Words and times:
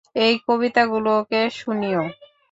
এই 0.15 0.33
কবিতাগুলো 0.47 1.09
ওকে 1.19 1.41
শুনিও। 1.51 2.03